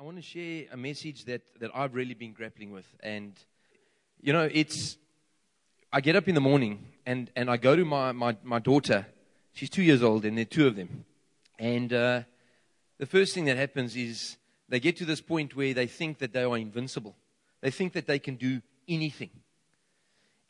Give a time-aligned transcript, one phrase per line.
[0.00, 2.86] I want to share a message that, that I've really been grappling with.
[3.00, 3.32] And,
[4.20, 4.96] you know, it's,
[5.92, 9.06] I get up in the morning and, and I go to my, my, my daughter.
[9.54, 11.04] She's two years old, and there are two of them.
[11.58, 12.20] And uh,
[12.98, 14.36] the first thing that happens is
[14.68, 17.16] they get to this point where they think that they are invincible.
[17.60, 19.30] They think that they can do anything.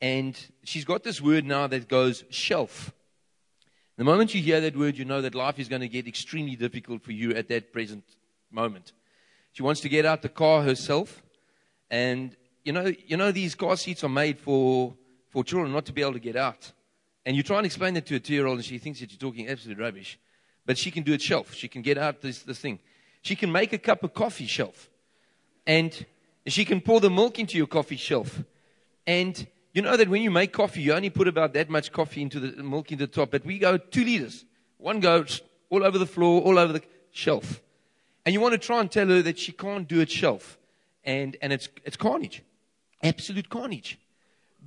[0.03, 2.93] And she's got this word now that goes shelf.
[3.97, 6.55] The moment you hear that word, you know that life is going to get extremely
[6.55, 8.05] difficult for you at that present
[8.51, 8.93] moment.
[9.59, 11.21] She wants to get out the car herself.
[11.91, 14.95] And you know, you know these car seats are made for,
[15.31, 16.71] for children not to be able to get out.
[17.27, 19.11] And you try and explain that to a two year old, and she thinks that
[19.11, 20.17] you're talking absolute rubbish.
[20.65, 21.55] But she can do it shelf.
[21.55, 22.79] She can get out this, this thing.
[23.23, 24.89] She can make a cup of coffee shelf.
[25.67, 26.07] And
[26.47, 28.45] she can pour the milk into your coffee shelf.
[29.09, 32.23] And you know that when you make coffee, you only put about that much coffee
[32.23, 34.45] into the milk into the top, but we go two liters.
[34.77, 37.61] One goes all over the floor, all over the shelf.
[38.29, 40.59] And you want to try and tell her that she can't do it shelf.
[41.03, 42.43] And, and it's, it's carnage.
[43.03, 43.99] Absolute carnage.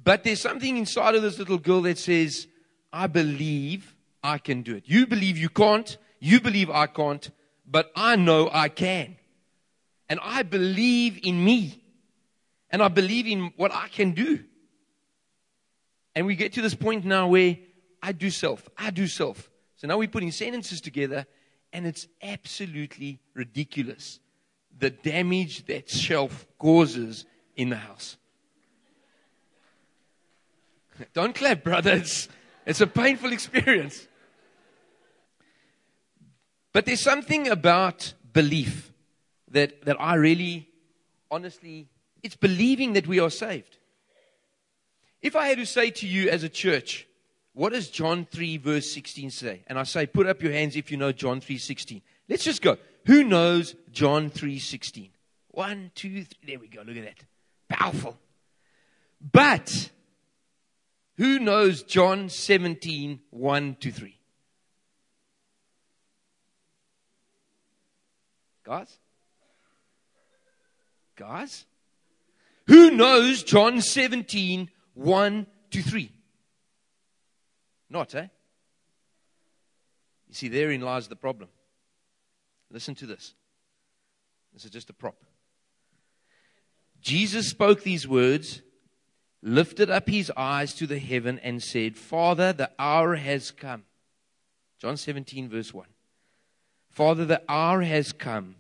[0.04, 2.48] But there's something inside of this little girl that says,
[2.92, 4.86] I believe I can do it.
[4.88, 5.96] You believe you can't.
[6.20, 7.30] You believe I can't.
[7.68, 9.18] But I know I can.
[10.10, 11.84] And I believe in me.
[12.72, 14.44] And I believe in what I can do.
[16.16, 17.58] And we get to this point now where
[18.02, 19.52] I do self, I do self.
[19.76, 21.28] So now we're putting sentences together,
[21.74, 24.20] and it's absolutely ridiculous
[24.80, 28.18] the damage that shelf causes in the house.
[31.14, 32.28] Don't clap, brothers.
[32.66, 34.08] It's a painful experience.
[36.74, 38.92] But there's something about belief
[39.50, 40.70] that, that I really,
[41.30, 41.90] honestly,
[42.24, 43.78] it's believing that we are saved.
[45.22, 47.08] If I had to say to you as a church,
[47.54, 49.64] what does John 3 verse 16 say?
[49.68, 52.02] And I say, put up your hands if you know John 3 16.
[52.30, 52.78] Let's just go.
[53.06, 55.10] Who knows John 3 16?
[55.50, 56.40] One, two, three.
[56.48, 56.82] There we go.
[56.82, 57.26] Look at that.
[57.68, 58.18] Powerful.
[59.20, 59.92] But
[61.18, 64.18] who knows John 17 1 to 3?
[68.64, 68.98] Guys?
[71.18, 71.66] Guys?
[72.68, 76.12] Who knows John 17 1 to 3.
[77.92, 78.28] Not, eh?
[80.30, 81.50] You see, therein lies the problem.
[82.72, 83.34] Listen to this.
[84.54, 85.18] This is just a prop.
[87.02, 88.62] Jesus spoke these words,
[89.42, 93.84] lifted up his eyes to the heaven, and said, Father, the hour has come.
[94.80, 95.86] John 17, verse 1.
[96.92, 98.56] Father, the hour has come.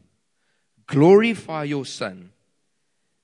[0.87, 2.31] Glorify your Son,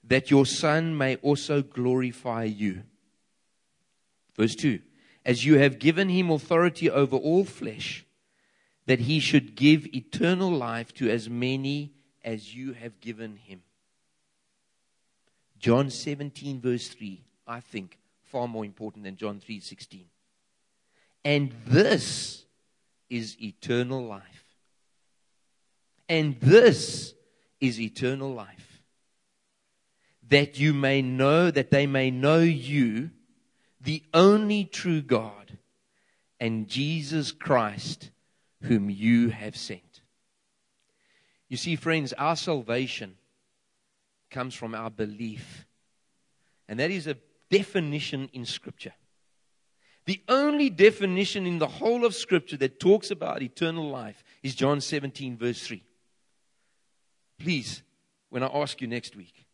[0.06, 2.84] that your Son may also glorify you.
[4.38, 4.80] Verse 2
[5.28, 8.06] As you have given him authority over all flesh,
[8.86, 11.92] that he should give eternal life to as many
[12.24, 13.62] as you have given him.
[15.60, 20.06] John 17, verse 3, I think far more important than John 3 16.
[21.26, 22.46] And this
[23.10, 24.46] is eternal life.
[26.08, 27.14] And this
[27.60, 28.82] is eternal life.
[30.30, 33.12] That you may know, that they may know you,
[33.82, 35.58] the only true God,
[36.40, 38.12] and Jesus Christ,
[38.64, 40.02] whom you have sent.
[41.50, 43.16] You see, friends, our salvation
[44.30, 45.66] comes from our belief.
[46.68, 47.18] And that is a
[47.50, 48.94] definition in Scripture.
[50.06, 54.82] The only definition in the whole of Scripture that talks about eternal life is John
[54.82, 55.84] 17, verse 3.
[57.40, 57.84] Please,
[58.30, 59.46] when I ask you next week,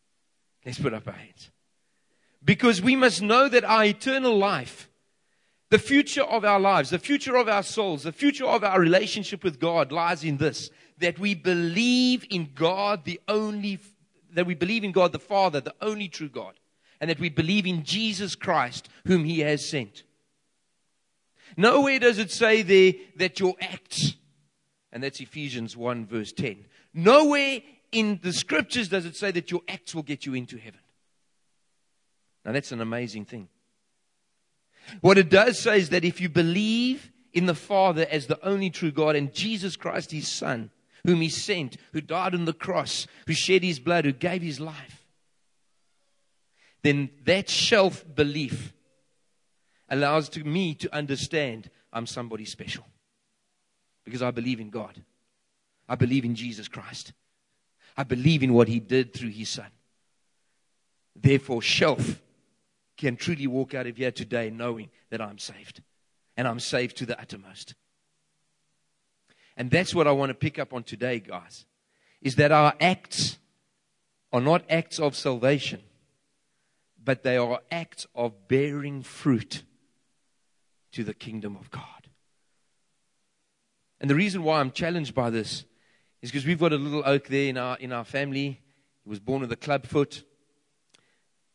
[0.64, 1.50] let's put up our hands.
[2.44, 4.90] Because we must know that our eternal life,
[5.70, 9.42] the future of our lives, the future of our souls, the future of our relationship
[9.42, 13.80] with God lies in this that we believe in God, the only,
[14.32, 16.54] that we believe in God the Father, the only true God,
[17.00, 20.04] and that we believe in Jesus Christ, whom He has sent.
[21.56, 24.14] Nowhere does it say there that your acts,
[24.92, 26.64] and that's Ephesians 1, verse 10.
[26.92, 27.60] Nowhere
[27.90, 30.80] in the scriptures does it say that your acts will get you into heaven.
[32.44, 33.48] Now, that's an amazing thing.
[35.00, 38.70] What it does say is that if you believe in the Father as the only
[38.70, 40.70] true God and Jesus Christ, his Son,
[41.04, 44.60] whom he sent, who died on the cross, who shed his blood, who gave his
[44.60, 45.04] life,
[46.82, 48.72] then that self belief
[49.88, 52.84] allows to me to understand I'm somebody special.
[54.04, 55.02] Because I believe in God.
[55.88, 57.12] I believe in Jesus Christ.
[57.96, 59.68] I believe in what he did through his son.
[61.16, 62.20] Therefore, shelf
[62.96, 65.82] can truly walk out of here today knowing that I'm saved.
[66.36, 67.74] And I'm saved to the uttermost.
[69.56, 71.64] And that's what I want to pick up on today, guys.
[72.20, 73.38] is that our acts
[74.32, 75.80] are not acts of salvation,
[77.02, 79.62] but they are acts of bearing fruit
[80.92, 81.82] to the kingdom of God.
[84.00, 85.64] And the reason why I'm challenged by this
[86.22, 88.60] is because we've got a little oak there in our, in our family.
[89.04, 90.24] He was born with a club foot.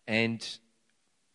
[0.08, 0.46] And,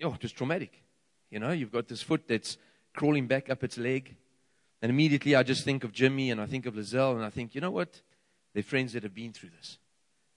[0.02, 0.82] oh, it was traumatic.
[1.30, 2.58] You know, you've got this foot that's
[2.94, 4.16] crawling back up its leg.
[4.82, 7.54] And immediately I just think of Jimmy and I think of Lizelle and I think,
[7.54, 8.02] you know what?
[8.52, 9.78] They're friends that have been through this.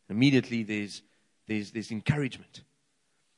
[0.09, 1.01] Immediately there's,
[1.47, 2.63] there's, there's encouragement.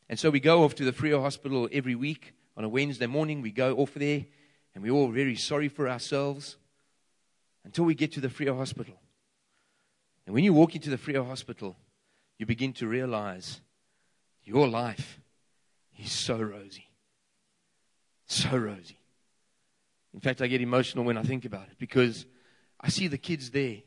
[0.07, 3.41] And so we go off to the Frere Hospital every week on a Wednesday morning.
[3.41, 4.25] We go off there
[4.73, 6.57] and we're all very sorry for ourselves
[7.65, 8.95] until we get to the Frere Hospital.
[10.25, 11.75] And when you walk into the Frere Hospital,
[12.37, 13.61] you begin to realize
[14.43, 15.19] your life
[15.99, 16.89] is so rosy.
[18.25, 18.99] So rosy.
[20.13, 22.25] In fact, I get emotional when I think about it because
[22.79, 23.77] I see the kids there,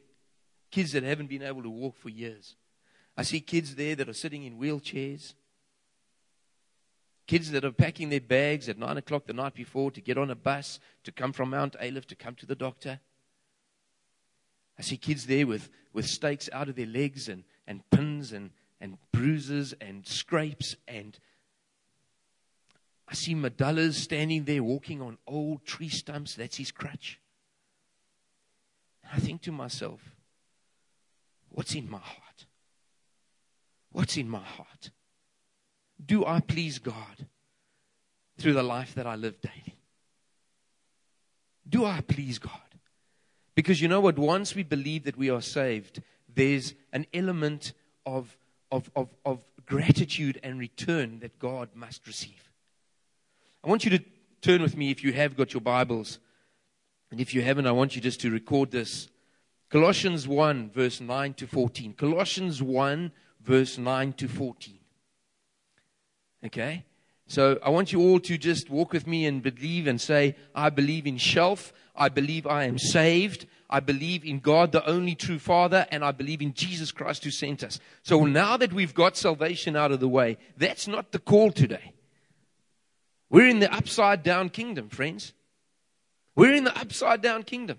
[0.70, 2.56] kids that haven't been able to walk for years.
[3.17, 5.35] I see kids there that are sitting in wheelchairs,
[7.26, 10.31] kids that are packing their bags at 9 o'clock the night before to get on
[10.31, 13.00] a bus to come from Mount Ayliff to come to the doctor.
[14.79, 18.50] I see kids there with, with stakes out of their legs and, and pins and,
[18.81, 21.19] and bruises and scrapes and
[23.08, 26.34] I see Madallas standing there walking on old tree stumps.
[26.34, 27.20] That's his crutch.
[29.02, 30.00] And I think to myself,
[31.50, 32.46] what's in my heart?
[33.90, 34.90] What's in my heart?
[36.04, 37.26] Do I please God
[38.38, 39.76] through the life that I live daily?
[41.69, 42.52] Do I please God?
[43.54, 44.19] Because you know what?
[44.19, 46.02] Once we believe that we are saved,
[46.34, 47.72] there's an element
[48.06, 48.37] of,
[48.70, 52.41] of, of, of gratitude and return that God must receive.
[53.64, 54.05] I want you to
[54.41, 56.19] turn with me if you have got your Bibles.
[57.11, 59.09] And if you haven't, I want you just to record this.
[59.70, 61.94] Colossians 1, verse 9 to 14.
[61.94, 64.79] Colossians 1, verse 9 to 14.
[66.47, 66.85] Okay?
[67.29, 70.69] So I want you all to just walk with me and believe and say, I
[70.69, 71.73] believe in shelf.
[71.94, 73.47] I believe I am saved.
[73.70, 77.31] I believe in God, the only true Father, and I believe in Jesus Christ who
[77.31, 77.79] sent us.
[78.03, 81.93] So now that we've got salvation out of the way, that's not the call today.
[83.32, 85.32] We're in the upside down kingdom, friends.
[86.37, 87.79] We're in the upside down kingdom.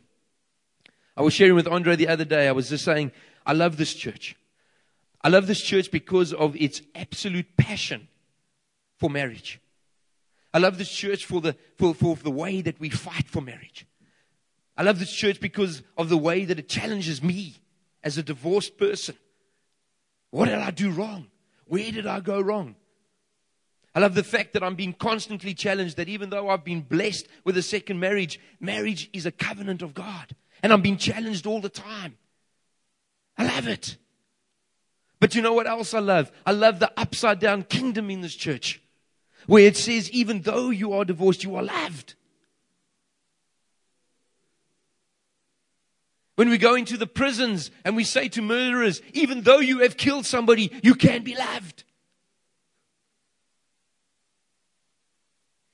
[1.15, 3.11] I was sharing with Andre the other day, I was just saying,
[3.45, 4.35] I love this church.
[5.21, 8.07] I love this church because of its absolute passion
[8.97, 9.61] for marriage.
[10.55, 13.85] I love this church for the, for, for the way that we fight for marriage.
[14.75, 17.57] I love this church because of the way that it challenges me
[18.03, 19.15] as a divorced person.
[20.31, 21.27] What did I do wrong?
[21.65, 22.75] Where did I go wrong?
[23.95, 27.27] I love the fact that I'm being constantly challenged that even though I've been blessed
[27.43, 30.35] with a second marriage, marriage is a covenant of God.
[30.63, 32.17] And I'm being challenged all the time.
[33.37, 33.97] I love it.
[35.19, 36.31] But you know what else I love?
[36.45, 38.81] I love the upside down kingdom in this church
[39.45, 42.15] where it says, even though you are divorced, you are loved.
[46.35, 49.97] When we go into the prisons and we say to murderers, even though you have
[49.97, 51.83] killed somebody, you can be loved.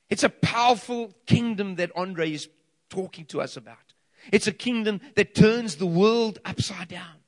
[0.10, 2.50] It's a powerful kingdom that Andre is
[2.90, 3.78] talking to us about.
[4.32, 7.20] It's a kingdom that turns the world upside down.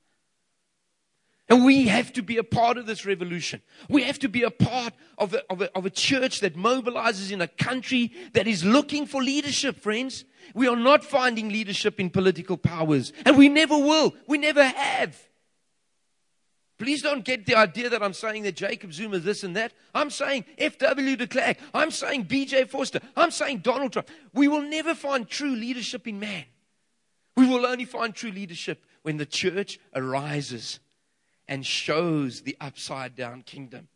[1.52, 3.62] And we have to be a part of this revolution.
[3.90, 7.30] We have to be a part of a, of, a, of a, church that mobilizes
[7.30, 10.24] in a country that is looking for leadership, friends.
[10.56, 14.16] We are not finding leadership in political powers, and we never will.
[14.28, 15.22] We never have.
[16.82, 19.72] Please don't get the idea that I'm saying that Jacob Zuma this and that.
[19.94, 21.16] I'm saying F.W.
[21.16, 21.58] de Klerk.
[21.76, 22.66] I'm saying B.J.
[22.66, 23.04] Vorster.
[23.16, 24.10] I'm saying Donald Trump.
[24.34, 26.46] We will never find true leadership in man.
[27.38, 30.80] We will only find true leadership when the church arises
[31.48, 33.88] and shows the upside down kingdom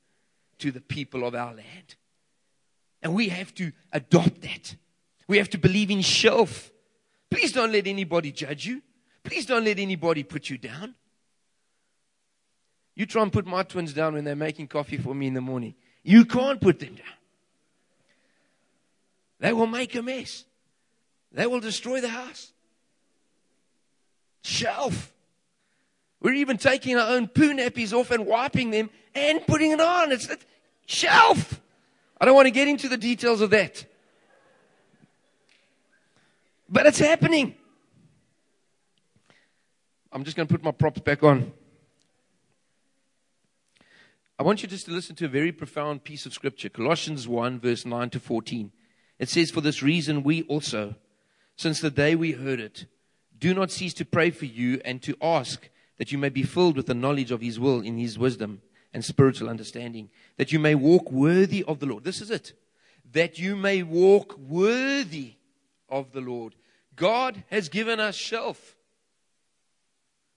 [0.60, 1.96] to the people of our land.
[3.01, 4.75] And we have to adopt that.
[5.27, 6.70] We have to believe in shelf.
[7.32, 8.84] Please don't let anybody judge you.
[9.24, 10.94] Please don't let anybody put you down.
[12.96, 15.42] You try and put my twins down when they're making coffee for me in the
[15.42, 15.75] morning.
[16.04, 17.06] You can't put them down.
[19.40, 20.46] They will make a mess.
[21.32, 22.54] They will destroy the house.
[24.44, 25.12] Shelf.
[26.22, 30.12] We're even taking our own poo nappies off and wiping them and putting it on.
[30.12, 30.38] It's a
[30.86, 31.60] shelf.
[32.20, 33.86] I don't want to get into the details of that.
[36.70, 37.56] But it's happening.
[40.12, 41.52] I'm just going to put my props back on.
[44.38, 47.58] I want you just to listen to a very profound piece of scripture Colossians 1,
[47.58, 48.70] verse 9 to 14.
[49.18, 50.96] It says, For this reason, we also,
[51.56, 52.86] since the day we heard it,
[53.39, 56.75] do not cease to pray for you and to ask that you may be filled
[56.75, 58.62] with the knowledge of his will in his wisdom
[58.94, 62.04] and spiritual understanding, that you may walk worthy of the Lord.
[62.04, 62.51] This is it.
[63.13, 65.36] That you may walk worthy
[65.88, 66.56] of the Lord.
[66.98, 68.75] God has given us shelf.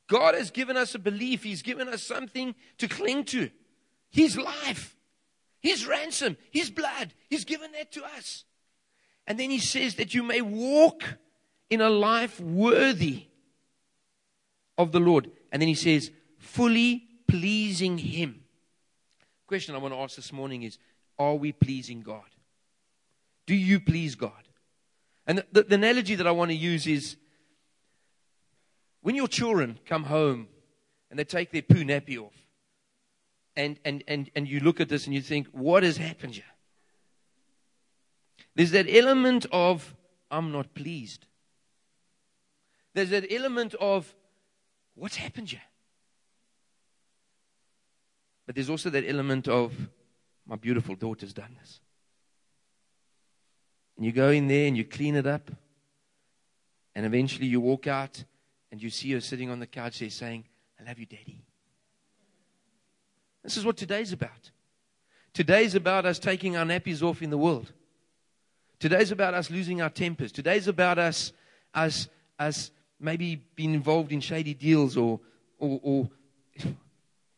[0.06, 1.42] God has given us a belief.
[1.42, 3.50] He's given us something to cling to.
[4.10, 4.96] His life,
[5.60, 7.14] His ransom, His blood.
[7.28, 8.44] He's given that to us.
[9.26, 11.02] And then He says that you may walk
[11.70, 13.26] in a life worthy
[14.76, 15.30] of the Lord.
[15.52, 18.42] And then He says, fully pleasing Him.
[19.46, 20.78] Question I want to ask this morning is
[21.18, 22.22] Are we pleasing God?
[23.46, 24.32] Do you please God?
[25.26, 27.16] And the, the analogy that I want to use is
[29.02, 30.48] when your children come home
[31.10, 32.34] and they take their poo nappy off,
[33.58, 36.44] and, and, and, and you look at this and you think, what has happened here?
[38.54, 39.96] There's that element of,
[40.30, 41.26] I'm not pleased.
[42.94, 44.14] There's that element of,
[44.94, 45.60] what's happened here?
[48.46, 49.74] But there's also that element of,
[50.46, 51.80] my beautiful daughter's done this.
[53.96, 55.50] And you go in there and you clean it up.
[56.94, 58.22] And eventually you walk out
[58.70, 60.44] and you see her sitting on the couch there saying,
[60.80, 61.44] I love you, Daddy.
[63.48, 64.50] This is what today's about.
[65.32, 67.72] Today's about us taking our nappies off in the world.
[68.78, 70.32] Today's about us losing our tempers.
[70.32, 71.32] Today's about us,
[71.72, 75.20] us, us maybe being involved in shady deals or,
[75.58, 76.10] or, or,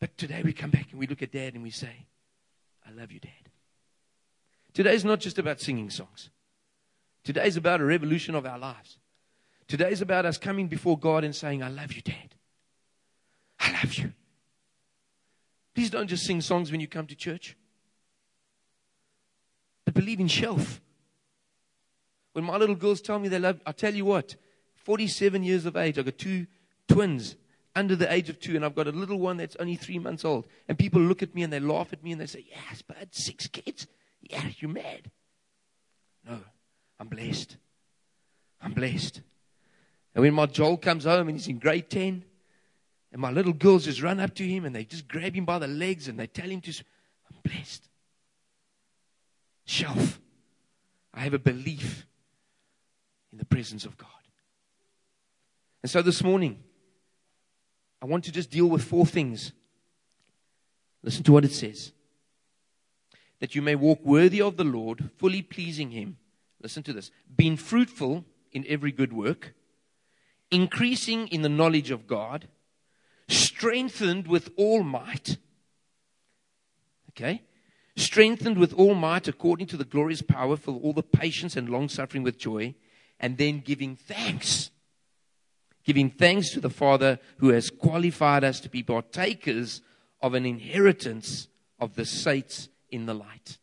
[0.00, 2.06] but today we come back and we look at dad and we say,
[2.84, 3.30] I love you, dad.
[4.74, 6.30] Today's not just about singing songs.
[7.22, 8.98] Today's about a revolution of our lives.
[9.68, 12.34] Today's about us coming before God and saying, I love you, Dad.
[13.60, 14.12] I love you.
[15.80, 17.56] Please don't just sing songs when you come to church,
[19.86, 20.78] but believe in shelf.
[22.34, 24.36] When my little girls tell me they love, I tell you what,
[24.74, 26.46] 47 years of age, I've got two
[26.86, 27.34] twins
[27.74, 30.22] under the age of two, and I've got a little one that's only three months
[30.22, 30.44] old.
[30.68, 33.14] And people look at me and they laugh at me and they say, Yes, but
[33.14, 33.86] six kids?
[34.20, 35.10] Yeah, you're mad.
[36.28, 36.40] No,
[36.98, 37.56] I'm blessed.
[38.60, 39.22] I'm blessed.
[40.14, 42.22] And when my Joel comes home and he's in grade 10,
[43.12, 45.58] and my little girls just run up to him and they just grab him by
[45.58, 46.70] the legs and they tell him to,
[47.30, 47.88] I'm blessed.
[49.64, 50.20] Shelf.
[51.12, 52.06] I have a belief
[53.32, 54.08] in the presence of God.
[55.82, 56.62] And so this morning,
[58.00, 59.52] I want to just deal with four things.
[61.02, 61.92] Listen to what it says
[63.40, 66.18] that you may walk worthy of the Lord, fully pleasing Him.
[66.62, 69.54] Listen to this being fruitful in every good work
[70.50, 72.48] increasing in the knowledge of God,
[73.30, 75.36] strengthened with all might.
[77.10, 77.42] Okay?
[77.96, 81.88] Strengthened with all might according to the glorious power for all the patience and long
[81.88, 82.74] suffering with joy,
[83.18, 84.70] and then giving thanks.
[85.84, 89.82] Giving thanks to the Father who has qualified us to be partakers
[90.20, 93.58] of an inheritance of the saints in the light.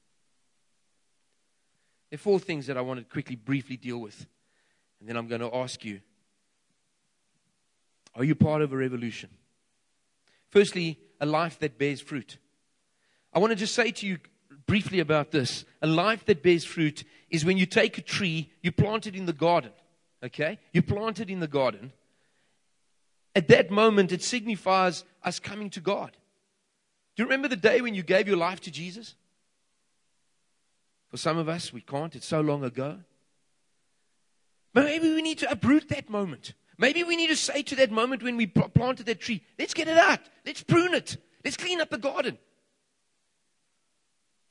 [2.10, 4.26] There are four things that I want to quickly, briefly deal with.
[5.00, 6.02] And then I'm going to ask you
[8.16, 9.30] are you part of a revolution?
[10.50, 12.38] Firstly, a life that bears fruit.
[13.34, 14.20] I want to just say to you
[14.66, 15.66] briefly about this.
[15.82, 19.26] A life that bears fruit is when you take a tree, you plant it in
[19.26, 19.72] the garden.
[20.24, 20.60] Okay?
[20.74, 21.92] You plant it in the garden.
[23.36, 26.12] At that moment, it signifies us coming to God.
[27.16, 29.16] Do you remember the day when you gave your life to Jesus?
[31.10, 32.16] For some of us, we can't.
[32.16, 32.98] It's so long ago.
[34.74, 36.54] But maybe we need to uproot that moment.
[36.78, 39.88] Maybe we need to say to that moment when we planted that tree, let's get
[39.88, 40.20] it out.
[40.46, 41.18] Let's prune it.
[41.44, 42.38] Let's clean up the garden.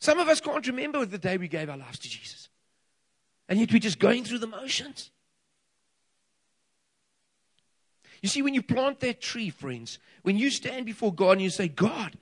[0.01, 2.49] Some of us can't remember the day we gave our lives to Jesus.
[3.49, 5.11] And yet we're just going through the motions.
[8.23, 11.51] You see, when you plant that tree, friends, when you stand before God and you
[11.51, 12.19] say, God,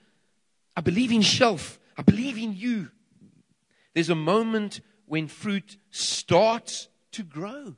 [0.76, 2.90] I believe in shelf, I believe in you,
[3.94, 7.76] there's a moment when fruit starts to grow.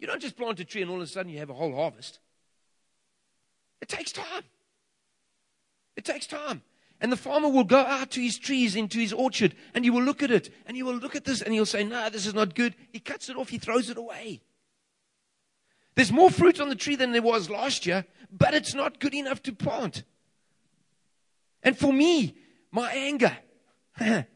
[0.00, 1.74] You don't just plant a tree and all of a sudden you have a whole
[1.74, 2.18] harvest.
[3.82, 4.42] It takes time.
[5.94, 6.62] It takes time.
[7.02, 10.02] And the farmer will go out to his trees, into his orchard, and he will
[10.02, 12.34] look at it, and he will look at this, and he'll say, No, this is
[12.34, 12.74] not good.
[12.92, 14.42] He cuts it off, he throws it away.
[15.94, 19.14] There's more fruit on the tree than there was last year, but it's not good
[19.14, 20.04] enough to plant.
[21.62, 22.36] And for me,
[22.70, 23.36] my anger,
[23.98, 24.26] I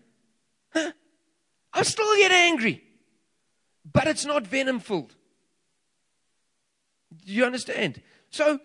[1.83, 2.83] still get angry,
[3.91, 5.15] but it's not venom filled.
[7.25, 8.03] Do you understand?
[8.31, 8.59] So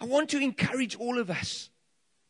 [0.00, 1.70] I want to encourage all of us.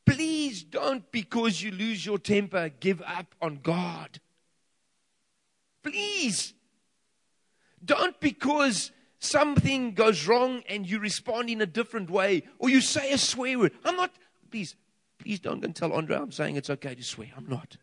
[0.05, 4.21] Please don't, because you lose your temper, give up on God.
[5.83, 6.55] Please.
[7.85, 13.13] Don't, because something goes wrong and you respond in a different way, or you say
[13.13, 13.73] a swear word.
[13.85, 14.13] I'm not,
[14.51, 14.77] please,
[15.19, 17.29] please don't go and tell Andre I'm saying it's okay to swear.
[17.37, 17.77] I'm not.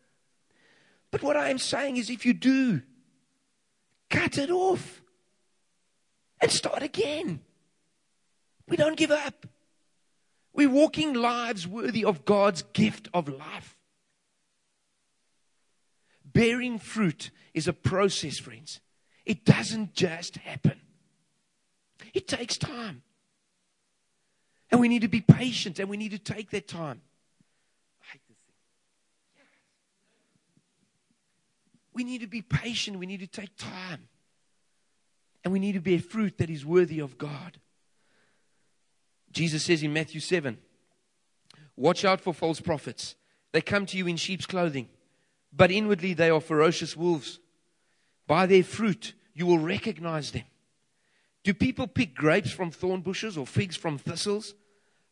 [1.10, 2.82] But what I am saying is if you do,
[4.08, 5.02] cut it off
[6.40, 7.40] and start again.
[8.68, 9.46] We don't give up.
[10.52, 13.76] We're walking lives worthy of God's gift of life.
[16.24, 18.80] Bearing fruit is a process, friends.
[19.26, 20.80] It doesn't just happen,
[22.12, 23.02] it takes time.
[24.70, 27.00] And we need to be patient and we need to take that time.
[31.94, 32.98] We need to be patient.
[32.98, 34.08] We need to take time.
[35.44, 37.60] And we need to bear fruit that is worthy of God.
[39.34, 40.56] Jesus says in Matthew 7
[41.76, 43.16] Watch out for false prophets.
[43.52, 44.88] They come to you in sheep's clothing,
[45.52, 47.40] but inwardly they are ferocious wolves.
[48.26, 50.44] By their fruit you will recognize them.
[51.42, 54.54] Do people pick grapes from thorn bushes or figs from thistles?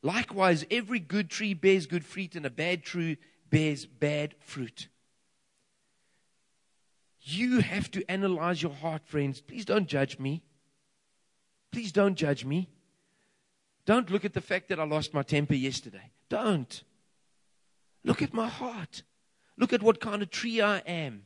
[0.03, 3.19] Likewise, every good tree bears good fruit, and a bad tree
[3.51, 4.89] bears bad fruit.
[7.21, 9.41] You have to analyze your heart, friends.
[9.41, 10.43] Please don't judge me.
[11.71, 12.69] Please don't judge me.
[13.85, 16.11] Don't look at the fact that I lost my temper yesterday.
[16.29, 16.83] Don't.
[18.05, 19.03] Look at my heart.
[19.57, 21.25] Look at what kind of tree I am.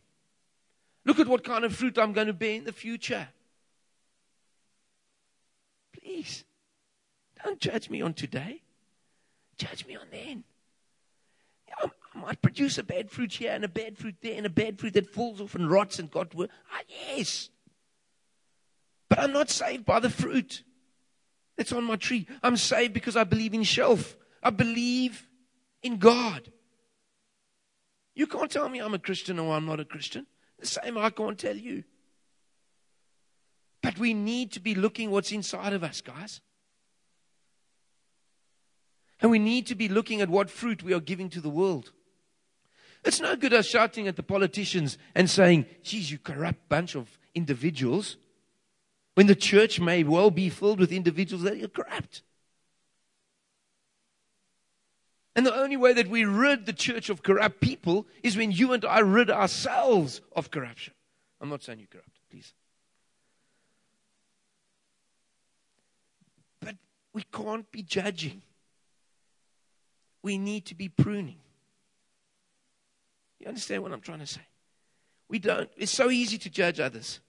[1.05, 3.29] Look at what kind of fruit I'm going to bear in the future.
[6.01, 6.45] Please,
[7.45, 8.63] don't judge me on today.
[9.59, 10.45] Judge me on then.
[11.79, 14.79] I might produce a bad fruit here and a bad fruit there and a bad
[14.79, 16.49] fruit that falls off and rots and got worse.
[16.73, 17.51] Ah, yes.
[19.09, 20.63] But I'm not saved by the fruit
[21.57, 22.27] that's on my tree.
[22.43, 24.17] I'm saved because I believe in shelf.
[24.43, 25.27] I believe
[25.83, 26.53] in God.
[28.15, 30.27] You can't tell me I'm a Christian or I'm not a Christian.
[30.59, 31.85] The same I can't tell you.
[33.83, 36.41] But we need to be looking what's inside of us, guys.
[39.21, 41.93] And we need to be looking at what fruit we are giving to the world.
[43.05, 47.19] It's no good us shouting at the politicians and saying, geez, you corrupt bunch of
[47.35, 48.17] individuals,
[49.17, 52.21] when the church may well be filled with individuals that are corrupt.
[55.35, 58.75] And the only way that we rid the church of corrupt people is when you
[58.75, 60.93] and I rid ourselves of corruption.
[61.41, 62.53] I'm not saying you're corrupt, please.
[66.61, 66.77] But
[67.15, 68.43] we can't be judging.
[70.23, 71.39] We need to be pruning.
[73.41, 74.43] You understand what I'm trying to say?
[75.31, 75.71] We don't.
[75.75, 77.21] It's so easy to judge others.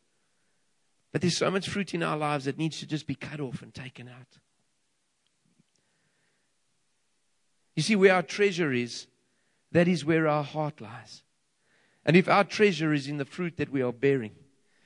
[1.12, 3.62] But there's so much fruit in our lives that needs to just be cut off
[3.62, 4.40] and taken out.
[7.76, 9.08] You see, where our treasure is,
[9.72, 11.24] that is where our heart lies.
[12.06, 14.36] And if our treasure is in the fruit that we are bearing,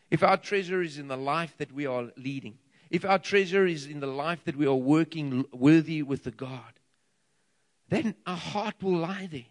[0.10, 2.58] if our treasure is in the life that we are leading,
[2.90, 6.80] if our treasure is in the life that we are working worthy with the God,
[7.88, 9.46] then our heart will lie there.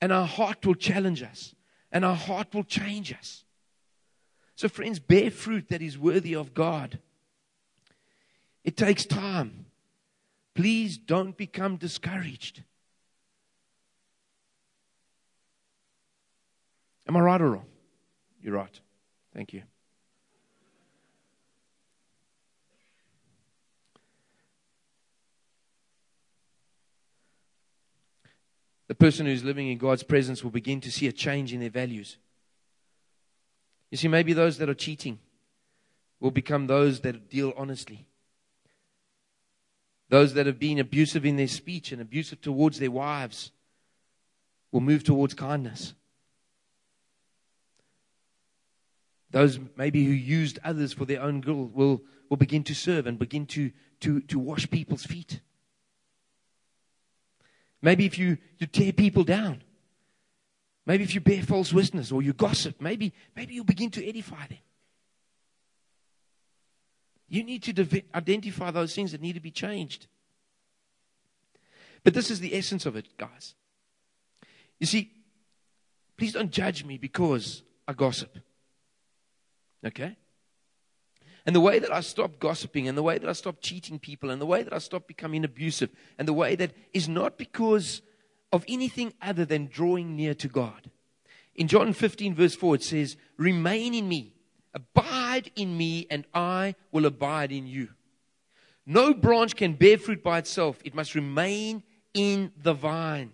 [0.00, 1.54] And our heart will challenge us.
[1.90, 3.44] And our heart will change us.
[4.58, 6.98] So, friends, bear fruit that is worthy of God.
[8.64, 9.66] It takes time.
[10.52, 12.64] Please don't become discouraged.
[17.06, 17.66] Am I right or wrong?
[18.42, 18.80] You're right.
[19.32, 19.62] Thank you.
[28.88, 31.70] the person who's living in God's presence will begin to see a change in their
[31.70, 32.16] values.
[33.90, 35.18] You see, maybe those that are cheating
[36.20, 38.06] will become those that deal honestly.
[40.10, 43.52] Those that have been abusive in their speech and abusive towards their wives
[44.72, 45.94] will move towards kindness.
[49.30, 53.18] Those maybe who used others for their own good will, will begin to serve and
[53.18, 53.70] begin to,
[54.00, 55.40] to, to wash people's feet.
[57.82, 59.62] Maybe if you, you tear people down.
[60.88, 64.46] Maybe if you bear false witness or you gossip, maybe, maybe you begin to edify
[64.46, 64.58] them.
[67.28, 70.06] You need to identify those things that need to be changed.
[72.04, 73.54] But this is the essence of it, guys.
[74.80, 75.12] You see,
[76.16, 78.38] please don't judge me because I gossip.
[79.84, 80.16] Okay?
[81.44, 84.30] And the way that I stop gossiping, and the way that I stop cheating people,
[84.30, 88.00] and the way that I stop becoming abusive, and the way that is not because
[88.52, 90.90] of anything other than drawing near to God.
[91.54, 94.34] In John 15, verse 4, it says, Remain in me,
[94.74, 97.88] abide in me, and I will abide in you.
[98.86, 101.82] No branch can bear fruit by itself, it must remain
[102.14, 103.32] in the vine.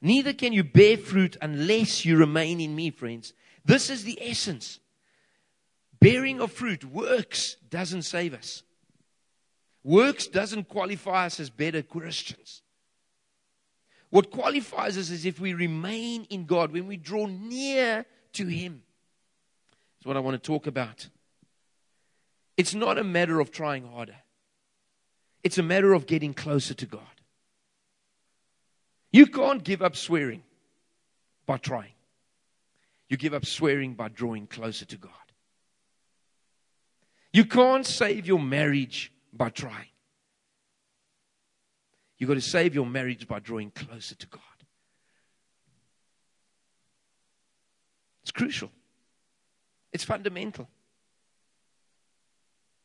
[0.00, 3.34] Neither can you bear fruit unless you remain in me, friends.
[3.64, 4.80] This is the essence
[6.00, 8.62] Bearing of fruit, works, doesn't save us.
[9.84, 12.62] Works doesn't qualify us as better Christians.
[14.10, 18.82] What qualifies us is if we remain in God, when we draw near to Him.
[19.98, 21.08] That's what I want to talk about.
[22.56, 24.16] It's not a matter of trying harder,
[25.42, 27.02] it's a matter of getting closer to God.
[29.12, 30.42] You can't give up swearing
[31.46, 31.94] by trying,
[33.08, 35.12] you give up swearing by drawing closer to God.
[37.32, 39.86] You can't save your marriage by trying.
[42.20, 44.42] You've got to save your marriage by drawing closer to God.
[48.22, 48.70] It's crucial,
[49.92, 50.68] it's fundamental.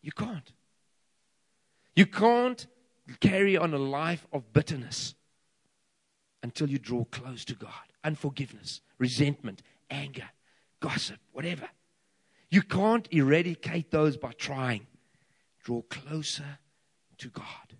[0.01, 0.51] You can't.
[1.95, 2.67] You can't
[3.19, 5.15] carry on a life of bitterness
[6.43, 7.71] until you draw close to God.
[8.03, 10.29] Unforgiveness, resentment, anger,
[10.79, 11.67] gossip, whatever.
[12.51, 14.85] You can't eradicate those by trying.
[15.63, 16.59] Draw closer
[17.17, 17.75] to God.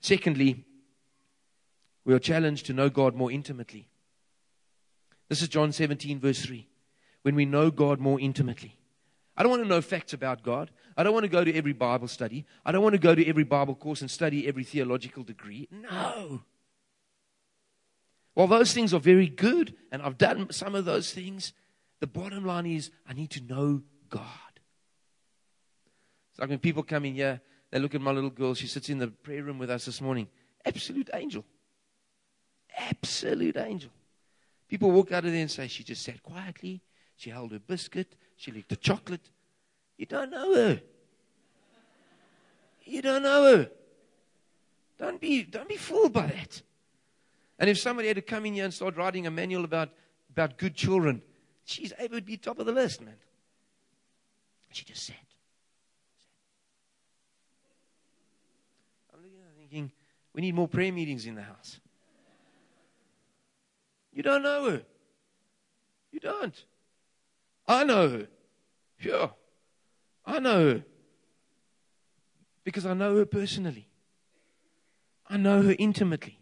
[0.00, 0.64] Secondly,
[2.04, 3.88] we are challenged to know God more intimately.
[5.28, 6.66] This is John 17, verse 3.
[7.22, 8.76] When we know God more intimately.
[9.36, 10.70] I don't want to know facts about God.
[10.96, 12.46] I don't want to go to every Bible study.
[12.64, 15.68] I don't want to go to every Bible course and study every theological degree.
[15.70, 16.42] No.
[18.34, 21.52] While those things are very good, and I've done some of those things,
[22.00, 24.24] the bottom line is I need to know God.
[26.30, 28.54] It's like when people come in here, they look at my little girl.
[28.54, 30.28] She sits in the prayer room with us this morning.
[30.64, 31.44] Absolute angel.
[32.76, 33.90] Absolute angel.
[34.68, 36.80] People walk out of there and say, She just sat quietly.
[37.16, 38.16] She held her biscuit.
[38.36, 39.28] She licked the chocolate.
[39.96, 40.80] You don't know her.
[42.84, 43.70] You don't know her.
[44.98, 46.62] Don't be, don't be fooled by that.
[47.58, 49.90] And if somebody had to come in here and start writing a manual about,
[50.30, 51.22] about good children,
[51.64, 53.16] she's able to be top of the list, man.
[54.72, 55.16] She just sat.
[59.12, 59.92] I'm looking at thinking,
[60.34, 61.80] we need more prayer meetings in the house.
[64.12, 64.82] You don't know her.
[66.12, 66.64] You don't.
[67.66, 68.26] I know her.
[68.98, 69.32] Sure.
[70.26, 70.84] I know her.
[72.64, 73.88] Because I know her personally.
[75.28, 76.38] I know her intimately.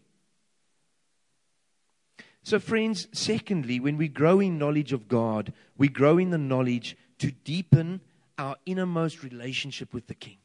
[2.41, 6.97] So, friends, secondly, when we grow in knowledge of God, we grow in the knowledge
[7.19, 8.01] to deepen
[8.39, 10.37] our innermost relationship with the King.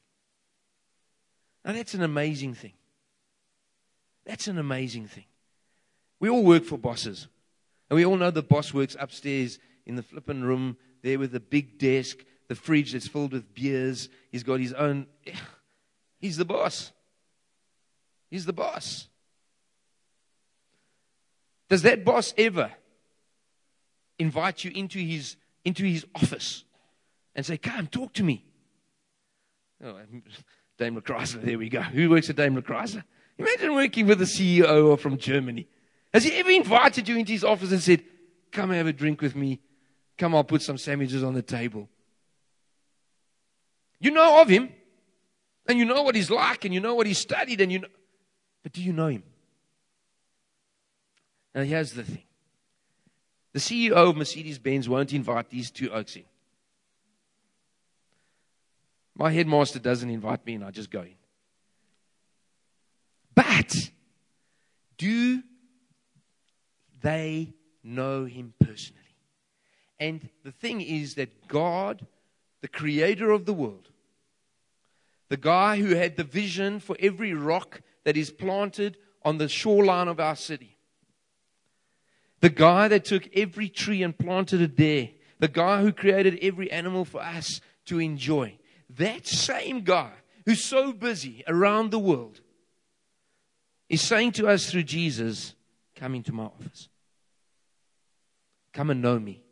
[1.65, 2.75] Now, that's an amazing thing.
[4.27, 5.25] That's an amazing thing.
[6.21, 7.29] We all work for bosses.
[7.89, 11.41] And we all know the boss works upstairs in the flippin' room there with the
[11.41, 14.09] big desk, the fridge that's filled with beers.
[14.33, 15.07] He's got his own.
[16.21, 16.93] He's the boss.
[18.31, 19.09] He's the boss.
[21.69, 22.73] Does that boss ever
[24.19, 26.65] invite you into his, into his office
[27.35, 28.45] and say, Come, talk to me?
[29.85, 29.99] Oh,
[30.79, 31.81] Daimler Chrysler, there we go.
[31.83, 33.05] Who works at Daimler Chrysler?
[33.39, 35.67] Imagine working with a CEO from Germany.
[36.13, 38.05] Has he ever invited you into his office and said,
[38.53, 39.61] Come have a drink with me?
[40.17, 41.89] Come, I'll put some sandwiches on the table.
[43.99, 44.69] You know of him,
[45.67, 47.89] and you know what he's like, and you know what he studied, and you know.
[48.63, 49.25] But do you know him?
[51.55, 52.23] Now, here's the thing
[53.53, 56.25] the CEO of Mercedes Benz won't invite these two oaks in.
[59.17, 61.15] My headmaster doesn't invite me, and I just go in.
[63.35, 63.91] But
[64.97, 65.43] do
[67.01, 69.01] they know him personally?
[70.01, 72.07] And the thing is that God,
[72.61, 73.89] the creator of the world,
[75.29, 80.09] the guy who had the vision for every rock that is planted on the shoreline
[80.09, 80.77] of our city,
[82.41, 85.09] the guy that took every tree and planted it there.
[85.39, 88.59] The guy who created every animal for us to enjoy.
[88.97, 90.13] That same guy
[90.47, 92.41] who's so busy around the world
[93.89, 95.55] is saying to us through Jesus,
[95.97, 96.89] Come into my office.
[98.73, 99.45] Come and know me.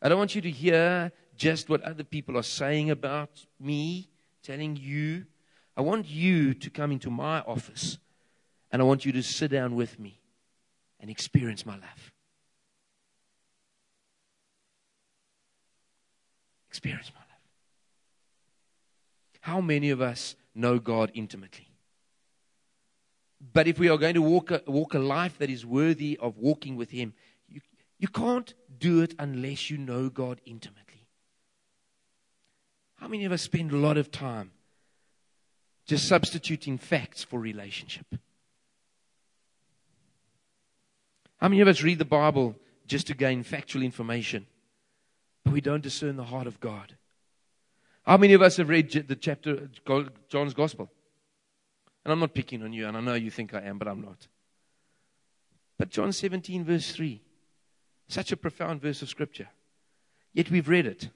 [0.00, 4.08] I don't want you to hear just what other people are saying about me,
[4.42, 5.26] telling you.
[5.76, 7.98] I want you to come into my office
[8.70, 10.20] and I want you to sit down with me
[11.00, 12.11] and experience my love.
[16.72, 17.28] Experience my love.
[19.42, 21.68] How many of us know God intimately?
[23.52, 26.38] But if we are going to walk a, walk a life that is worthy of
[26.38, 27.12] walking with Him,
[27.46, 27.60] you,
[27.98, 31.06] you can't do it unless you know God intimately.
[32.94, 34.52] How many of us spend a lot of time
[35.84, 38.06] just substituting facts for relationship?
[41.36, 42.56] How many of us read the Bible
[42.86, 44.46] just to gain factual information
[45.44, 46.96] but we don't discern the heart of God.
[48.04, 49.70] How many of us have read the chapter,
[50.28, 50.90] John's Gospel?
[52.04, 54.00] And I'm not picking on you, and I know you think I am, but I'm
[54.00, 54.26] not.
[55.78, 57.20] But John 17, verse 3,
[58.08, 59.48] such a profound verse of Scripture.
[60.32, 61.10] Yet we've read it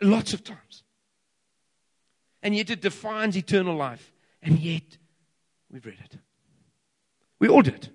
[0.00, 0.82] lots of times.
[2.42, 4.12] And yet it defines eternal life.
[4.42, 4.98] And yet
[5.70, 6.18] we've read it.
[7.38, 7.90] We all did.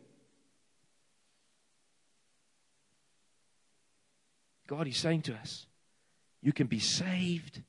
[4.71, 5.67] God is saying to us,
[6.41, 7.61] you can be saved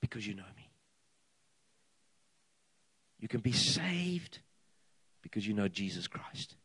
[0.00, 0.70] because you know me.
[3.20, 4.38] You can be saved
[5.20, 6.56] because you know Jesus Christ.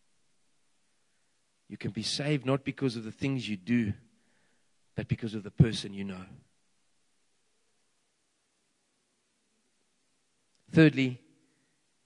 [1.67, 3.91] You can be saved not because of the things you do,
[4.95, 6.25] but because of the person you know.
[10.71, 11.19] Thirdly,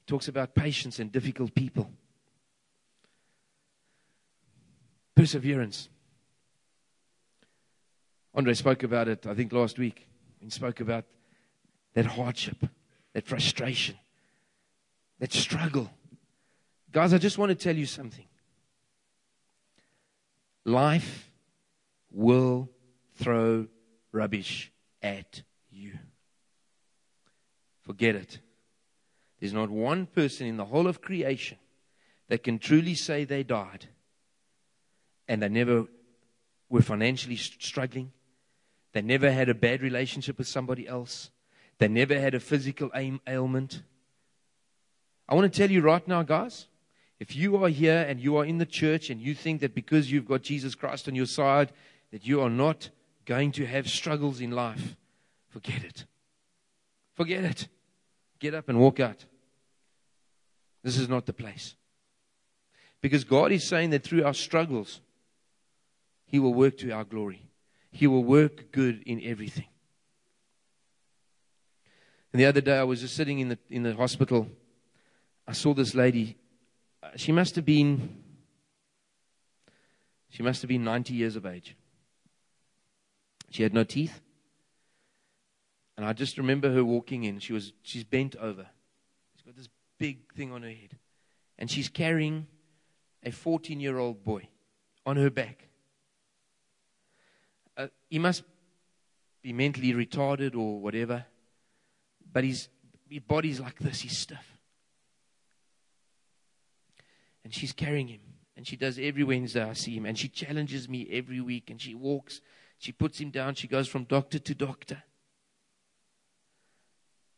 [0.07, 1.91] talks about patience and difficult people.
[5.21, 5.88] Perseverance.
[8.34, 10.07] Andre spoke about it, I think, last week.
[10.39, 11.05] He spoke about
[11.93, 12.57] that hardship,
[13.13, 13.97] that frustration,
[15.19, 15.91] that struggle.
[16.91, 18.25] Guys, I just want to tell you something.
[20.65, 21.29] Life
[22.10, 22.71] will
[23.13, 23.67] throw
[24.12, 24.71] rubbish
[25.03, 25.99] at you.
[27.84, 28.39] Forget it.
[29.39, 31.60] There's not one person in the whole of creation
[32.27, 33.88] that can truly say they died
[35.31, 35.85] and they never
[36.69, 38.11] were financially struggling.
[38.91, 41.31] They never had a bad relationship with somebody else.
[41.77, 42.91] They never had a physical
[43.25, 43.81] ailment.
[45.29, 46.67] I want to tell you right now, guys,
[47.17, 50.11] if you are here and you are in the church and you think that because
[50.11, 51.71] you've got Jesus Christ on your side,
[52.11, 52.89] that you are not
[53.23, 54.97] going to have struggles in life,
[55.47, 56.03] forget it.
[57.15, 57.69] Forget it.
[58.39, 59.23] Get up and walk out.
[60.83, 61.75] This is not the place.
[62.99, 64.99] Because God is saying that through our struggles,
[66.31, 67.45] He will work to our glory.
[67.91, 69.65] He will work good in everything.
[72.31, 74.47] And the other day, I was just sitting in the, in the hospital.
[75.45, 76.37] I saw this lady.
[77.17, 78.23] She must have been,
[80.29, 81.75] she must have been 90 years of age.
[83.49, 84.21] She had no teeth.
[85.97, 87.39] And I just remember her walking in.
[87.39, 88.67] She was, she's bent over.
[89.35, 89.67] She's got this
[89.99, 90.97] big thing on her head.
[91.59, 92.47] And she's carrying
[93.21, 94.47] a 14 year old boy
[95.05, 95.67] on her back.
[97.77, 98.43] Uh, he must
[99.41, 101.25] be mentally retarded or whatever.
[102.31, 102.67] But his,
[103.10, 104.57] his body's like this, he's stiff.
[107.43, 108.21] And she's carrying him.
[108.55, 110.05] And she does every Wednesday I see him.
[110.05, 111.69] And she challenges me every week.
[111.69, 112.41] And she walks,
[112.77, 115.01] she puts him down, she goes from doctor to doctor.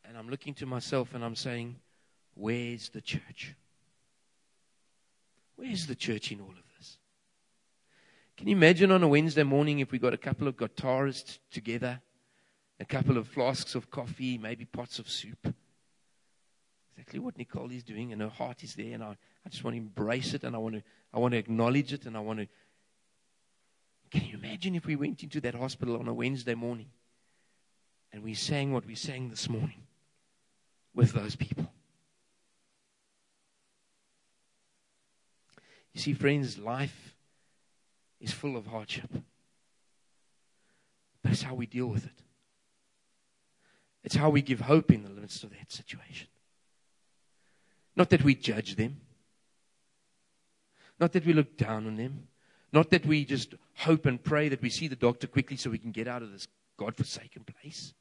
[0.05, 1.77] And I'm looking to myself and I'm saying,
[2.35, 3.55] Where's the church?
[5.55, 6.62] Where's the church in all of this?
[8.37, 12.01] Can you imagine on a Wednesday morning if we got a couple of guitarists together,
[12.79, 15.53] a couple of flasks of coffee, maybe pots of soup?
[16.95, 19.75] Exactly what Nicole is doing, and her heart is there, and I, I just want
[19.75, 22.39] to embrace it, and I want to, I want to acknowledge it, and I want
[22.39, 22.47] to.
[24.11, 26.89] Can you imagine if we went into that hospital on a Wednesday morning
[28.11, 29.83] and we sang what we sang this morning?
[30.93, 31.71] with those people.
[35.93, 37.12] You see, friends, life
[38.23, 39.09] is full of hardship.
[41.25, 42.23] It's how we deal with it.
[44.03, 46.27] It's how we give hope in the midst of that situation.
[47.95, 49.01] Not that we judge them.
[50.99, 52.27] Not that we look down on them.
[52.71, 55.77] Not that we just hope and pray that we see the doctor quickly so we
[55.77, 57.93] can get out of this God-forsaken place.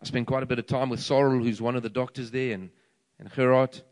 [0.00, 2.54] I spent quite a bit of time with Sorrel, who's one of the doctors there,
[2.54, 2.70] and,
[3.18, 3.82] and Gerard.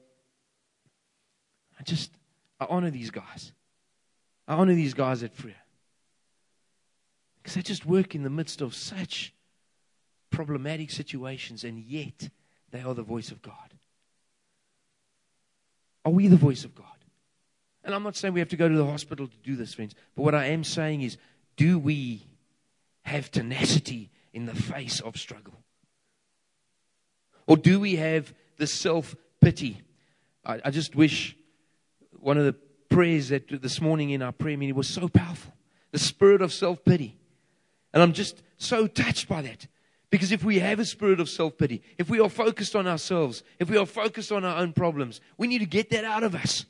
[1.82, 2.12] I just,
[2.60, 3.52] I honor these guys.
[4.46, 5.56] I honor these guys at Frere.
[7.42, 9.34] Because they just work in the midst of such
[10.30, 12.30] problematic situations, and yet
[12.70, 13.74] they are the voice of God.
[16.04, 16.86] Are we the voice of God?
[17.82, 19.96] And I'm not saying we have to go to the hospital to do this, friends,
[20.14, 21.18] but what I am saying is
[21.56, 22.24] do we
[23.02, 25.54] have tenacity in the face of struggle?
[27.48, 29.82] Or do we have the self pity?
[30.44, 31.36] I, I, just wish
[32.22, 32.54] one of the
[32.88, 35.52] prayers that this morning in our prayer meeting was so powerful
[35.90, 37.18] the spirit of self pity.
[37.92, 39.66] And I'm just so touched by that.
[40.08, 43.42] Because if we have a spirit of self pity, if we are focused on ourselves,
[43.58, 46.34] if we are focused on our own problems, we need to get that out of
[46.34, 46.64] us.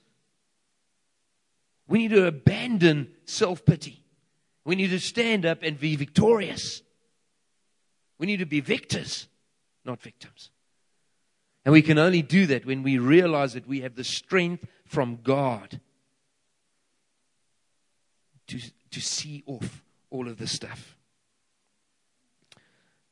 [1.86, 4.02] We need to abandon self pity.
[4.64, 6.82] We need to stand up and be victorious.
[8.18, 9.28] We need to be victors,
[9.84, 10.50] not victims.
[11.64, 15.18] And we can only do that when we realize that we have the strength from
[15.22, 15.80] God
[18.46, 20.98] to, to see off all of this stuff.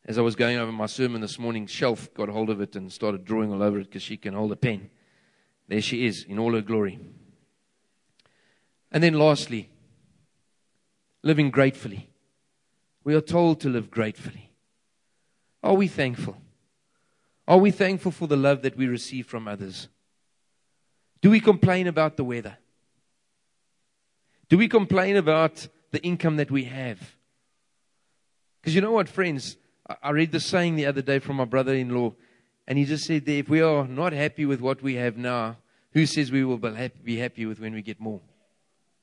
[0.05, 2.93] As I was going over my sermon this morning, Shelf got hold of it and
[2.93, 4.90] started drawing all over it because she can hold a pen.
[5.69, 7.01] There she is in all her glory.
[8.93, 9.71] And then lastly,
[11.23, 12.11] living gratefully.
[13.05, 14.51] We are told to live gratefully.
[15.62, 16.37] Are we thankful?
[17.49, 19.88] Are we thankful for the love that we receive from others?
[21.20, 22.56] Do we complain about the weather?
[24.48, 26.98] Do we complain about the income that we have?
[28.61, 29.56] Because you know what, friends?
[30.02, 32.14] I read the saying the other day from my brother in law,
[32.66, 35.56] and he just said, that If we are not happy with what we have now,
[35.92, 38.20] who says we will be happy with when we get more?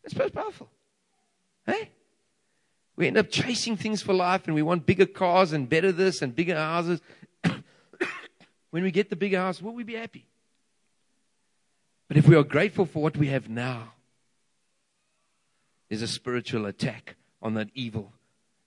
[0.03, 0.69] That's most powerful.
[1.65, 1.91] Hey?
[2.95, 6.21] We end up chasing things for life and we want bigger cars and better this
[6.21, 7.01] and bigger houses.
[8.71, 10.25] when we get the bigger house, will we be happy?
[12.07, 13.93] But if we are grateful for what we have now,
[15.89, 18.13] there's a spiritual attack on that evil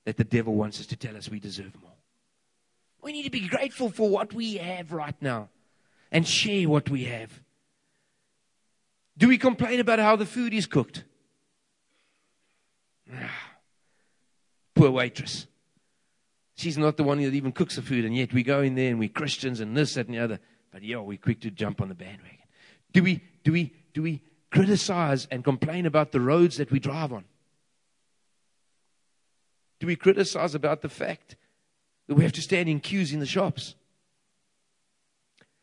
[0.04, 1.92] that the devil wants us to tell us we deserve more.
[3.02, 5.48] We need to be grateful for what we have right now
[6.12, 7.40] and share what we have.
[9.16, 11.04] Do we complain about how the food is cooked?
[14.74, 15.46] Poor waitress.
[16.56, 18.90] She's not the one that even cooks the food, and yet we go in there
[18.90, 20.40] and we're Christians and this, that, and the other.
[20.70, 22.38] But yeah, we're quick to jump on the bandwagon.
[22.92, 27.12] Do we, do we, do we criticize and complain about the roads that we drive
[27.12, 27.24] on?
[29.78, 31.36] Do we criticize about the fact
[32.06, 33.74] that we have to stand in queues in the shops?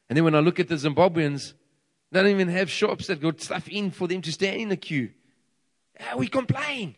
[0.09, 1.53] And then when I look at the Zimbabweans,
[2.11, 4.77] they don't even have shops that got stuff in for them to stand in the
[4.77, 5.11] queue.
[5.99, 6.95] How We complain.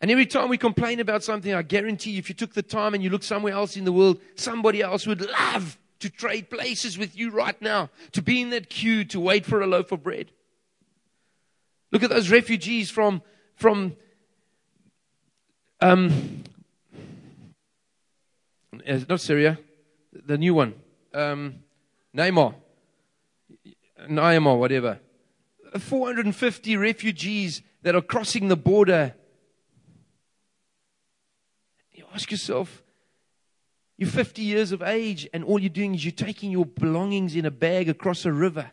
[0.00, 3.02] And every time we complain about something, I guarantee if you took the time and
[3.02, 7.16] you look somewhere else in the world, somebody else would love to trade places with
[7.16, 10.30] you right now, to be in that queue to wait for a loaf of bread.
[11.90, 13.22] Look at those refugees from,
[13.56, 13.96] from
[15.80, 16.44] um,
[19.08, 19.58] not Syria,
[20.12, 20.74] the new one,
[21.14, 21.54] um,
[22.14, 22.54] Neymar,
[24.06, 25.00] Neymar, whatever.
[25.78, 29.14] 450 refugees that are crossing the border
[31.92, 32.83] You Ask yourself,
[33.96, 37.44] you're 50 years of age, and all you're doing is you're taking your belongings in
[37.44, 38.72] a bag across a river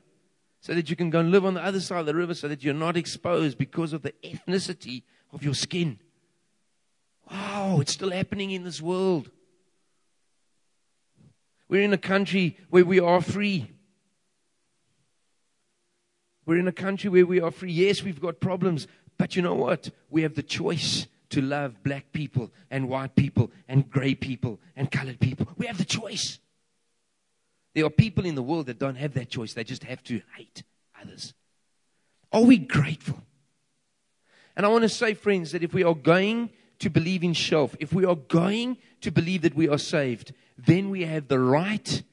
[0.61, 2.47] so that you can go and live on the other side of the river so
[2.47, 5.99] that you're not exposed because of the ethnicity of your skin.
[7.29, 9.29] Wow, it's still happening in this world.
[11.69, 13.71] We're in a country where we are free.
[16.45, 17.71] We're in a country where we are free.
[17.71, 19.89] Yes, we've got problems, but you know what?
[20.09, 24.91] We have the choice to love black people and white people and gray people and
[24.91, 25.47] colored people.
[25.57, 26.39] We have the choice.
[27.73, 29.53] There are people in the world that don't have that choice.
[29.53, 30.63] They just have to hate
[31.01, 31.33] others.
[32.31, 33.21] Are we grateful?
[34.55, 37.75] And I want to say, friends, that if we are going to believe in shelf,
[37.79, 42.03] if we are going to believe that we are saved, then we have the right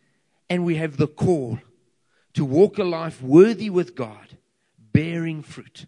[0.49, 1.59] and we have the call
[2.35, 4.39] to walk a life worthy with God,
[4.93, 5.87] bearing fruit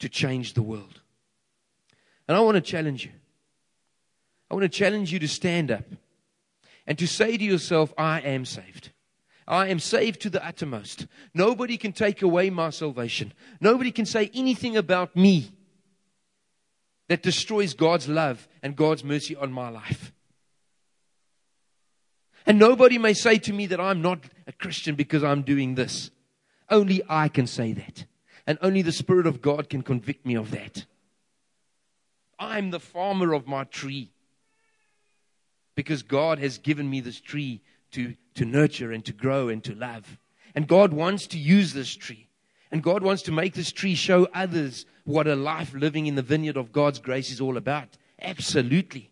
[0.00, 1.00] to change the world.
[2.28, 3.12] And I want to challenge you.
[4.50, 5.84] I want to challenge you to stand up
[6.86, 8.90] and to say to yourself, I am saved.
[9.46, 11.06] I am saved to the uttermost.
[11.34, 13.32] Nobody can take away my salvation.
[13.60, 15.50] Nobody can say anything about me
[17.08, 20.12] that destroys God's love and God's mercy on my life.
[22.46, 26.10] And nobody may say to me that I'm not a Christian because I'm doing this.
[26.70, 28.04] Only I can say that.
[28.46, 30.84] And only the Spirit of God can convict me of that.
[32.38, 34.10] I'm the farmer of my tree.
[35.74, 37.60] Because God has given me this tree
[37.92, 40.18] to, to nurture and to grow and to love.
[40.54, 42.28] And God wants to use this tree.
[42.70, 46.22] And God wants to make this tree show others what a life living in the
[46.22, 47.96] vineyard of God's grace is all about.
[48.20, 49.10] Absolutely.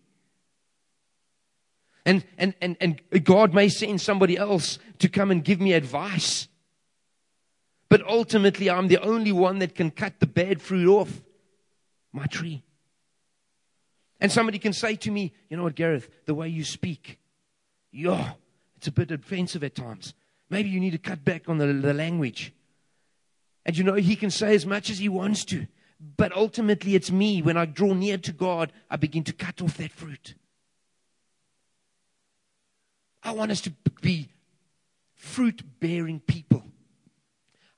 [2.04, 6.48] And, and, and, and God may send somebody else to come and give me advice.
[7.88, 11.22] But ultimately, I'm the only one that can cut the bad fruit off
[12.12, 12.62] my tree.
[14.22, 17.18] And somebody can say to me, you know what, Gareth, the way you speak,
[17.90, 18.34] yeah,
[18.76, 20.14] it's a bit offensive at times.
[20.48, 22.54] Maybe you need to cut back on the, the language.
[23.66, 25.66] And you know, he can say as much as he wants to.
[26.16, 27.42] But ultimately, it's me.
[27.42, 30.36] When I draw near to God, I begin to cut off that fruit.
[33.24, 34.28] I want us to be
[35.16, 36.62] fruit bearing people.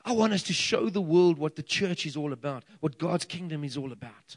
[0.05, 3.25] I want us to show the world what the church is all about, what God's
[3.25, 4.37] kingdom is all about.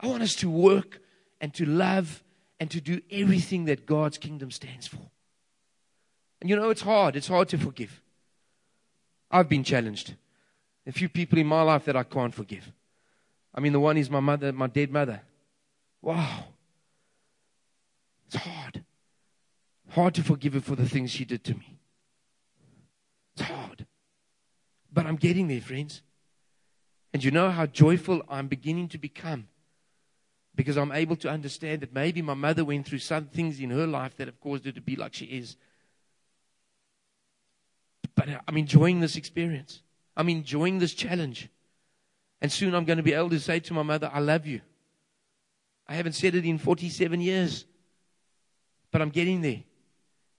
[0.00, 1.00] I want us to work
[1.40, 2.22] and to love
[2.58, 5.10] and to do everything that God's kingdom stands for.
[6.40, 7.16] And you know, it's hard.
[7.16, 8.00] It's hard to forgive.
[9.30, 10.14] I've been challenged.
[10.86, 12.72] A few people in my life that I can't forgive.
[13.54, 15.20] I mean, the one is my mother, my dead mother.
[16.00, 16.44] Wow.
[18.26, 18.84] It's hard.
[19.90, 21.78] Hard to forgive her for the things she did to me.
[23.34, 23.86] It's hard.
[24.92, 26.00] But I'm getting there, friends.
[27.12, 29.48] And you know how joyful I'm beginning to become
[30.54, 33.86] because I'm able to understand that maybe my mother went through some things in her
[33.86, 35.56] life that have caused her to be like she is.
[38.14, 39.82] But uh, I'm enjoying this experience.
[40.16, 41.48] I'm enjoying this challenge.
[42.42, 44.60] And soon I'm going to be able to say to my mother, I love you.
[45.86, 47.64] I haven't said it in 47 years,
[48.90, 49.62] but I'm getting there.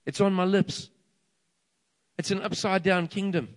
[0.06, 0.90] It's on my lips.
[2.18, 3.48] It's an upside down kingdom.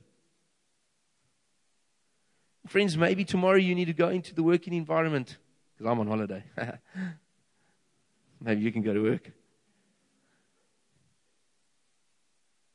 [2.68, 5.38] Friends, maybe tomorrow you need to go into the working environment
[5.76, 6.44] because I'm on holiday.
[8.42, 9.32] maybe you can go to work.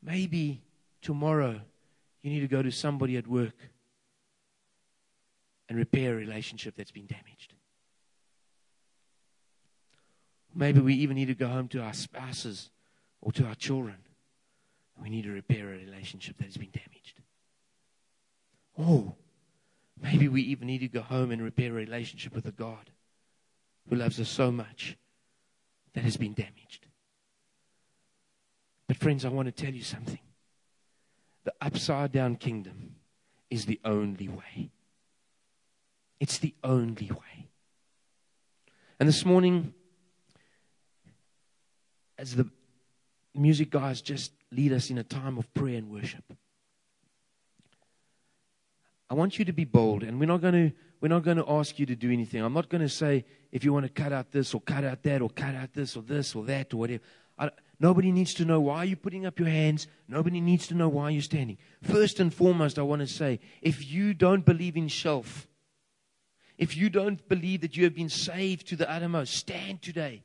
[0.02, 0.62] Maybe
[1.02, 1.60] tomorrow
[2.22, 3.54] you need to go to somebody at work
[5.68, 7.54] and repair a relationship that's been damaged.
[10.54, 12.70] Maybe we even need to go home to our spouses
[13.20, 13.96] or to our children.
[15.00, 17.20] We need to repair a relationship that has been damaged.
[18.78, 19.14] Oh,
[20.02, 22.90] maybe we even need to go home and repair a relationship with a God
[23.88, 24.96] who loves us so much
[25.94, 26.86] that has been damaged.
[28.86, 30.18] But, friends, I want to tell you something.
[31.44, 32.96] The upside down kingdom
[33.48, 34.70] is the only way.
[36.18, 37.48] It's the only way.
[38.98, 39.72] And this morning,
[42.18, 42.48] as the
[43.34, 46.24] music guys just lead us in a time of prayer and worship,
[49.10, 51.50] I want you to be bold, and we're not going to we're not going to
[51.50, 52.42] ask you to do anything.
[52.42, 55.02] I'm not going to say if you want to cut out this or cut out
[55.02, 57.02] that or cut out this or this or that or whatever.
[57.38, 57.50] I,
[57.80, 59.88] nobody needs to know why you're putting up your hands.
[60.08, 61.56] Nobody needs to know why you're standing.
[61.82, 65.48] First and foremost, I want to say if you don't believe in shelf,
[66.58, 70.22] if you don't believe that you have been saved to the uttermost, stand today.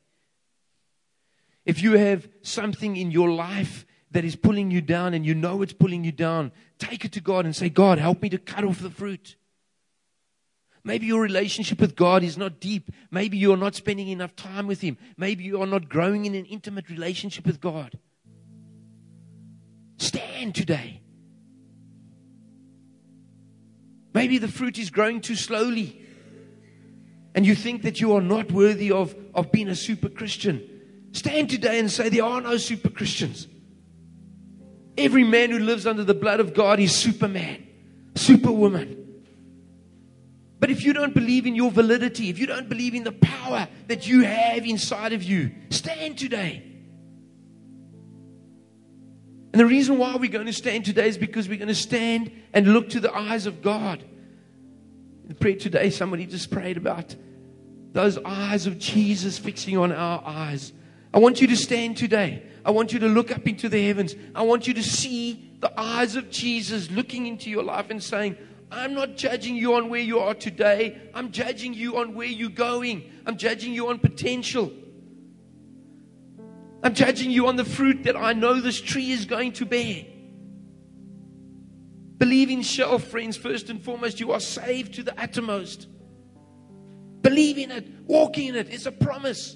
[1.65, 3.85] If you have something in your life
[4.15, 7.19] that is pulling you down and you know it's pulling you down, take it to
[7.19, 9.35] God and say, God, help me to cut off the fruit.
[10.85, 12.91] Maybe your relationship with God is not deep.
[13.11, 14.97] Maybe you're not spending enough time with Him.
[15.17, 17.99] Maybe you are not growing in an intimate relationship with God.
[19.97, 21.01] Stand today.
[24.13, 26.01] Maybe the fruit is growing too slowly
[27.33, 30.63] and you think that you are not worthy of, of being a super Christian,
[31.11, 33.49] stand today and say there are no super Christians.
[34.97, 37.67] Every man who lives under the blood of God is Superman,
[38.15, 39.05] Superwoman.
[40.59, 43.67] But if you don't believe in your validity, if you don't believe in the power
[43.87, 46.63] that you have inside of you, stand today.
[49.51, 52.31] And the reason why we're going to stand today is because we're going to stand
[52.53, 54.03] and look to the eyes of God.
[55.29, 57.15] In prayer today, somebody just prayed about
[57.93, 60.73] those eyes of Jesus fixing on our eyes.
[61.13, 62.43] I want you to stand today.
[62.65, 64.15] I want you to look up into the heavens.
[64.33, 68.37] I want you to see the eyes of Jesus looking into your life and saying,
[68.71, 70.99] I'm not judging you on where you are today.
[71.13, 73.11] I'm judging you on where you're going.
[73.27, 74.73] I'm judging you on potential.
[76.81, 80.03] I'm judging you on the fruit that I know this tree is going to bear.
[82.17, 84.19] Believe in self, friends, first and foremost.
[84.19, 85.87] You are saved to the uttermost.
[87.21, 88.69] Believe in it, walk in it.
[88.71, 89.55] It's a promise.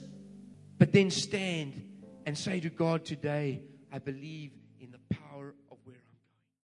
[0.78, 1.89] But then stand
[2.30, 3.60] and say to God today,
[3.92, 4.52] I believe